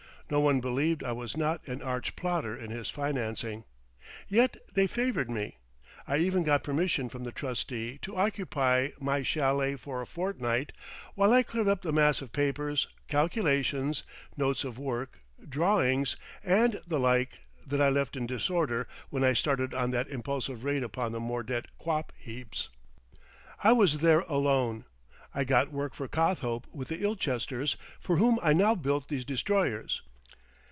No 0.31 0.39
one 0.39 0.61
believed 0.61 1.03
I 1.03 1.11
was 1.11 1.35
not 1.35 1.67
an 1.67 1.81
arch 1.81 2.15
plotter 2.15 2.55
in 2.55 2.71
his 2.71 2.89
financing. 2.89 3.65
Yet 4.29 4.55
they 4.73 4.87
favoured 4.87 5.29
me. 5.29 5.57
I 6.07 6.19
even 6.19 6.43
got 6.43 6.63
permission 6.63 7.09
from 7.09 7.25
the 7.25 7.33
trustee 7.33 7.99
to 8.03 8.15
occupy 8.15 8.91
my 8.97 9.23
chalet 9.23 9.75
for 9.75 10.01
a 10.01 10.07
fortnight 10.07 10.71
while 11.15 11.33
I 11.33 11.43
cleared 11.43 11.67
up 11.67 11.81
the 11.81 11.91
mass 11.91 12.21
of 12.21 12.31
papers, 12.31 12.87
calculations, 13.09 14.03
notes 14.37 14.63
of 14.63 14.79
work, 14.79 15.19
drawings 15.49 16.15
and 16.45 16.79
the 16.87 16.97
like, 16.97 17.41
that 17.67 17.81
I 17.81 17.89
left 17.89 18.15
in 18.15 18.25
disorder 18.25 18.87
when 19.09 19.25
I 19.25 19.33
started 19.33 19.73
on 19.73 19.91
that 19.91 20.07
impulsive 20.07 20.63
raid 20.63 20.81
upon 20.81 21.11
the 21.11 21.19
Mordet 21.19 21.65
quap 21.77 22.13
heaps. 22.15 22.69
I 23.61 23.73
was 23.73 23.99
there 23.99 24.21
alone. 24.29 24.85
I 25.35 25.43
got 25.43 25.73
work 25.73 25.93
for 25.93 26.07
Cothope 26.07 26.67
with 26.73 26.87
the 26.87 27.03
Ilchesters, 27.03 27.75
for 27.99 28.15
whom 28.15 28.39
I 28.41 28.53
now 28.53 28.75
build 28.75 29.09
these 29.09 29.25
destroyers. 29.25 30.01